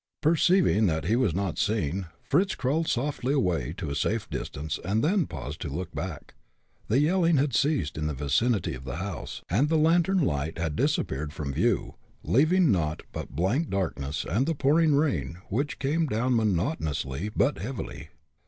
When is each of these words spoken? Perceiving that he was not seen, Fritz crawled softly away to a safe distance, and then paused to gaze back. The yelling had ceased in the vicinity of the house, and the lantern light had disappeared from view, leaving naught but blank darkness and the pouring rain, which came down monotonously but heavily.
Perceiving 0.19 0.87
that 0.87 1.05
he 1.05 1.15
was 1.15 1.35
not 1.35 1.59
seen, 1.59 2.07
Fritz 2.23 2.55
crawled 2.55 2.87
softly 2.87 3.33
away 3.35 3.71
to 3.77 3.91
a 3.91 3.95
safe 3.95 4.27
distance, 4.31 4.79
and 4.83 5.03
then 5.03 5.27
paused 5.27 5.61
to 5.61 5.69
gaze 5.69 5.85
back. 5.93 6.33
The 6.87 6.99
yelling 6.99 7.37
had 7.37 7.53
ceased 7.53 7.99
in 7.99 8.07
the 8.07 8.15
vicinity 8.15 8.73
of 8.73 8.83
the 8.83 8.95
house, 8.95 9.43
and 9.47 9.69
the 9.69 9.77
lantern 9.77 10.17
light 10.17 10.57
had 10.57 10.75
disappeared 10.75 11.33
from 11.33 11.53
view, 11.53 11.97
leaving 12.23 12.71
naught 12.71 13.03
but 13.11 13.35
blank 13.35 13.69
darkness 13.69 14.25
and 14.27 14.47
the 14.47 14.55
pouring 14.55 14.95
rain, 14.95 15.37
which 15.49 15.77
came 15.77 16.07
down 16.07 16.35
monotonously 16.35 17.29
but 17.35 17.59
heavily. 17.59 18.09